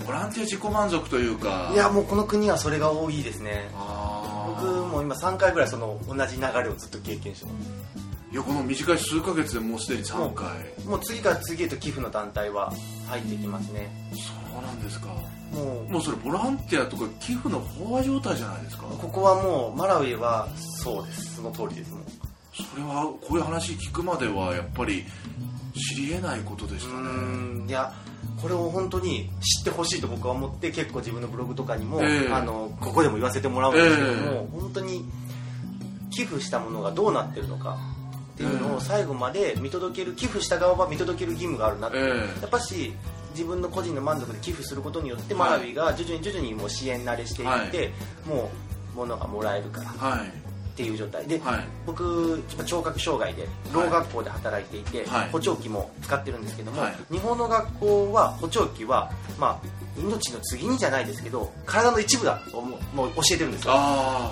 [0.06, 1.72] ボランティア自己満足というか。
[1.74, 3.70] いやもうこの国はそれが多いですね。
[3.74, 7.56] あ僕も今3回ぐらいその同じ流れをずっと経験してます。
[8.32, 10.48] ーいやこの短い数ヶ月でもうすでに3回。
[10.86, 12.74] もう次から次へと寄付の団体は
[13.08, 13.90] 入ってきますね。
[14.14, 15.08] そうなんですか。
[15.54, 15.92] もう。
[15.92, 18.84] もうそれボランティアとか寄付の飽和状態じゃないですか。
[18.84, 21.38] ここはもうマラウイはそうです。
[21.38, 22.17] その通りですもう
[22.64, 25.06] それはこういう話聞くまではやっぱり
[25.78, 27.68] 知り得ないことでしうたね。
[27.68, 27.94] いや
[28.42, 32.34] これを本当に知ってほしいと僕は思って結構自分のブログとかにも、ええ。
[32.34, 35.06] あのここでも言わせてもらうんですけども、え本当に
[36.12, 37.78] 寄付したものがどうなってるのか
[38.34, 42.42] っていうのを最後まで見届ける寄付した側は見届ける義務があるなって、ええ。
[42.42, 42.94] やっぱし
[43.32, 45.50] 自分の個人の満足で寄付することによって、はい。
[45.52, 47.92] マラウィが徐々に徐々にもう支援慣れしていって、はい。
[48.28, 48.52] も
[48.94, 49.92] う物がもらえるから。
[49.92, 50.47] っはい
[50.78, 51.26] ていう状態。
[51.28, 51.68] で、はい。
[51.86, 55.30] 僕今聴覚障害でろう学校で働いていて、はい。
[55.30, 56.96] 補聴器も使ってるんですけども、はい。
[57.12, 59.68] 日本の学校は補聴器は、まあ、
[60.00, 63.74] 命の次にじゃないですけど体の一部だともう教えてるんですよ。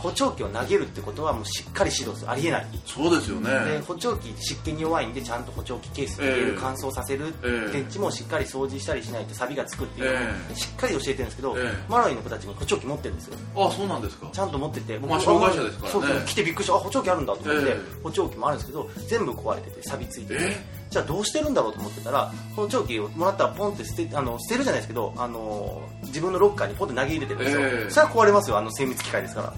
[0.01, 2.31] 補聴器を投げるってことはもうしっかり指導する。
[2.31, 2.67] ありえない。
[2.86, 3.49] そうですよね。
[3.65, 7.71] で補聴器湿気に弱いんでちゃんと補聴器ケースに入れる、ええ乾燥させる、ええ。
[7.71, 10.55] 電池もしっかり掃除したりしないとサビがつくっていうのをええ。
[10.55, 11.86] しっかり教えてるんですけど、ええ。
[11.89, 13.38] マラウイの子たちに補聴器持ってるんですよ。
[13.55, 14.29] あそうなんですか。
[14.31, 15.99] ちゃんと持ってて僕まあ障害者ですからね。
[15.99, 18.04] そうそう来てびっくりしたあ補聴器あるんだと思って、ええ。
[18.04, 20.58] 補聴器もあるんですけど全部壊れてて錆びついてて、え
[20.89, 27.89] じゃあどうしてるんだろうと思ってたら補聴器をもらったらポンって捨てあの捨てるじゃないですけどあの自分のロッカーにポンって投げ入れてるんですよ、ええ。
[27.89, 29.54] それは壊れますよあの精密機械ですから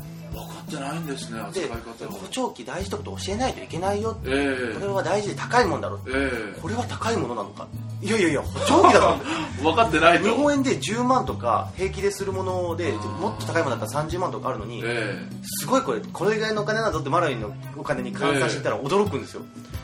[0.68, 6.00] ってないんですね扱でい方を補聴器大事ってことを教えないといけないよえこれは大事で高いもんだろう。
[6.10, 6.60] ええ。
[6.60, 7.68] これは高いものなのか。
[8.02, 9.18] いやいやいや補聴器だぞ
[9.60, 10.26] え 分かってないと。
[10.26, 19.42] 日本円で10万とか平気でするものでもっと高いものだったら30万とかあるのに、えすごいこれこれぐらいのお金なんだぞってマラウイのお金に換算してたら驚くんですよ、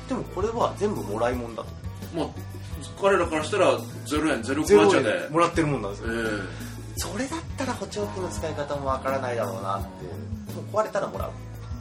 [0.07, 1.69] でもこれは全部もらいもんだと。
[2.13, 2.29] えもう
[3.01, 10.33] 彼らからしたら0円0ゼロコマチャでもらってるもんなんですえよ、えそれだったら補聴器の使い方もわからないだろうなって。
[10.53, 11.31] もう壊れたらもらう。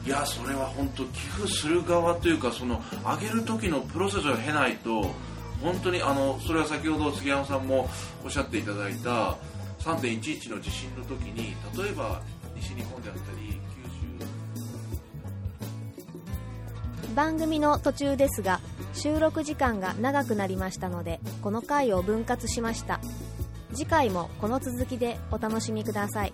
[0.05, 5.01] いやそれは本当寄付する側というかその上げる時のプロセスを経ないと
[5.61, 7.89] 本当にあのそれは先ほど杉山さんも
[8.21, 9.37] おっしゃっていただいた
[9.79, 12.21] 3.11の地震の時に例えば
[12.53, 13.61] 西日本であったり
[17.01, 17.15] 九州。
[17.15, 18.59] 番組の途中ですが
[18.93, 22.99] 収録時間が長くなりましたのでこの回を分割しました
[23.73, 26.33] 次回もこの続きでお楽しみください。